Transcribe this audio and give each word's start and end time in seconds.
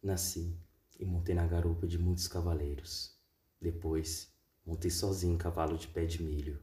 Nasci 0.00 0.56
e 0.96 1.04
montei 1.04 1.34
na 1.34 1.44
garupa 1.44 1.84
de 1.84 1.98
muitos 1.98 2.28
cavaleiros. 2.28 3.18
Depois, 3.60 4.32
montei 4.64 4.92
sozinho 4.92 5.34
em 5.34 5.38
cavalo 5.38 5.76
de 5.76 5.88
pé 5.88 6.06
de 6.06 6.22
milho. 6.22 6.62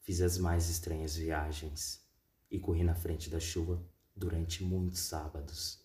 Fiz 0.00 0.20
as 0.20 0.36
mais 0.36 0.68
estranhas 0.68 1.16
viagens 1.16 2.06
e 2.50 2.58
corri 2.58 2.84
na 2.84 2.94
frente 2.94 3.30
da 3.30 3.40
chuva 3.40 3.82
durante 4.14 4.62
muitos 4.62 5.00
sábados. 5.00 5.82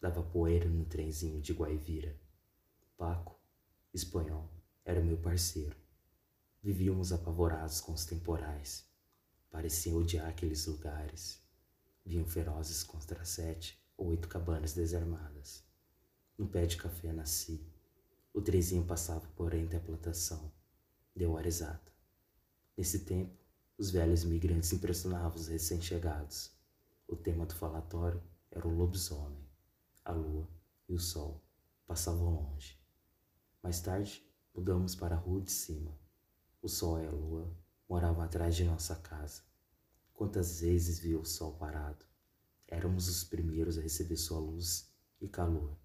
Dava 0.00 0.22
poeira 0.22 0.68
no 0.68 0.84
trenzinho 0.84 1.40
de 1.40 1.52
Guaivira. 1.52 2.16
Paco, 2.96 3.36
espanhol, 3.92 4.48
era 4.84 5.02
meu 5.02 5.18
parceiro. 5.18 5.76
Vivíamos 6.62 7.12
apavorados 7.12 7.80
com 7.80 7.92
os 7.92 8.04
temporais. 8.04 8.88
Pareciam 9.50 9.96
odiar 9.96 10.28
aqueles 10.28 10.66
lugares. 10.66 11.42
Vinham 12.04 12.26
ferozes 12.26 12.84
contra 12.84 13.24
sete 13.24 13.76
ou 13.96 14.08
oito 14.08 14.28
cabanas 14.28 14.72
desarmadas. 14.72 15.71
No 16.38 16.46
pé 16.46 16.66
de 16.66 16.76
café 16.76 17.12
nasci. 17.12 17.60
O 18.32 18.40
trezinho 18.40 18.84
passava 18.84 19.26
por 19.36 19.52
entre 19.52 19.76
a 19.76 19.80
plantação. 19.80 20.50
Deu 21.14 21.32
hora 21.32 21.46
exata. 21.46 21.92
Nesse 22.76 23.00
tempo, 23.00 23.36
os 23.76 23.90
velhos 23.90 24.22
imigrantes 24.22 24.72
impressionavam 24.72 25.36
os 25.38 25.48
recém-chegados. 25.48 26.50
O 27.06 27.14
tema 27.14 27.44
do 27.44 27.54
falatório 27.54 28.22
era 28.50 28.66
o 28.66 28.74
lobisomem. 28.74 29.46
A 30.04 30.12
lua 30.12 30.48
e 30.88 30.94
o 30.94 30.98
sol 30.98 31.42
passavam 31.86 32.34
longe. 32.34 32.80
Mais 33.62 33.80
tarde, 33.80 34.26
mudamos 34.54 34.94
para 34.94 35.14
a 35.14 35.18
rua 35.18 35.42
de 35.42 35.52
cima. 35.52 35.96
O 36.62 36.68
sol 36.68 36.98
e 36.98 37.06
a 37.06 37.10
lua 37.10 37.54
moravam 37.88 38.22
atrás 38.22 38.56
de 38.56 38.64
nossa 38.64 38.96
casa. 38.96 39.42
Quantas 40.14 40.60
vezes 40.60 40.98
vi 40.98 41.14
o 41.14 41.24
sol 41.24 41.52
parado? 41.54 42.06
Éramos 42.66 43.08
os 43.08 43.22
primeiros 43.22 43.76
a 43.76 43.82
receber 43.82 44.16
sua 44.16 44.38
luz 44.38 44.90
e 45.20 45.28
calor. 45.28 45.81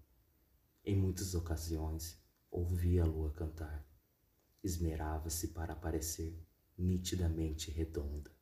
Em 0.88 0.96
muitas 0.96 1.34
ocasiões, 1.34 2.18
ouvia 2.50 3.02
a 3.02 3.06
lua 3.06 3.30
cantar. 3.34 3.86
Esmerava-se 4.64 5.48
para 5.48 5.76
parecer 5.76 6.42
nitidamente 6.78 7.70
redonda. 7.70 8.34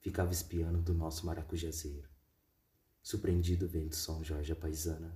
Ficava 0.00 0.32
espiando 0.32 0.80
do 0.80 0.94
nosso 0.94 1.26
maracujazeiro. 1.26 2.08
Surpreendido 3.02 3.68
vendo 3.68 3.94
São 3.94 4.24
Jorge 4.24 4.50
a 4.50 4.56
paisana, 4.56 5.14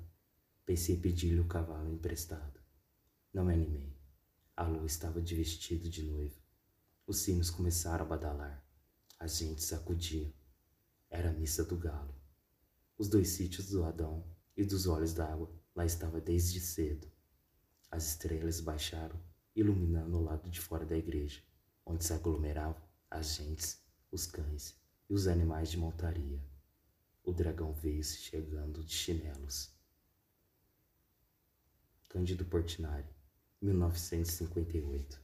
pensei 0.67 0.95
em 0.95 1.01
pedir-lhe 1.01 1.41
o 1.41 1.49
cavalo 1.49 1.91
emprestado. 1.91 2.61
Não 3.33 3.47
me 3.47 3.55
animei. 3.55 3.97
A 4.55 4.65
lua 4.65 4.85
estava 4.85 5.23
de 5.23 5.35
vestido 5.35 5.89
de 5.89 6.03
noiva. 6.03 6.39
Os 7.07 7.21
sinos 7.21 7.49
começaram 7.49 8.05
a 8.05 8.09
badalar. 8.09 8.63
A 9.19 9.27
gente 9.27 9.63
sacudia. 9.63 10.31
Era 11.09 11.31
a 11.31 11.33
missa 11.33 11.65
do 11.65 11.79
galo. 11.79 12.15
Os 12.99 13.09
dois 13.09 13.29
sítios 13.29 13.71
do 13.71 13.87
Adão 13.87 14.31
e 14.55 14.63
dos 14.63 14.87
olhos 14.87 15.15
d'água 15.15 15.62
Lá 15.75 15.87
estava 15.87 16.21
desde 16.21 16.61
cedo. 16.61 17.11
As 17.91 18.09
estrelas 18.09 18.61
baixaram, 18.61 19.19
iluminando 19.55 20.19
o 20.19 20.23
lado 20.23 20.51
de 20.51 20.61
fora 20.61 20.85
da 20.85 20.97
igreja, 20.97 21.43
onde 21.85 22.05
se 22.05 22.13
aglomeravam 22.13 22.83
as 23.11 23.37
gentes, 23.37 23.83
os 24.11 24.27
cães 24.27 24.79
e 25.09 25.15
os 25.15 25.27
animais 25.27 25.71
de 25.71 25.79
montaria. 25.79 26.43
O 27.25 27.33
dragão 27.33 27.73
veio 27.73 28.03
se 28.03 28.19
chegando 28.19 28.85
de 28.85 28.93
chinelos. 28.93 29.75
Cândido 32.09 32.45
Portinari, 32.45 33.09
1958 33.61 35.22